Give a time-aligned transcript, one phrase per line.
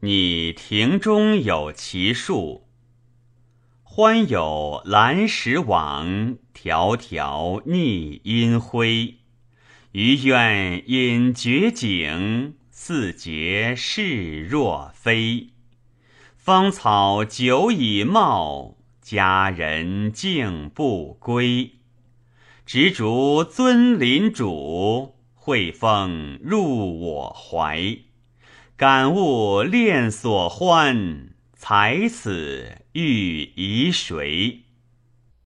[0.00, 2.68] 你庭中有奇树。
[3.82, 9.16] 欢有兰石网，迢迢逆阴晖。
[9.90, 15.48] 余愿饮绝景，四节势若非。
[16.36, 21.72] 芳草久已茂，佳人竟不归。
[22.64, 27.98] 执烛尊林主，惠风入我怀。
[28.78, 34.60] 感悟恋所欢，才此欲移谁？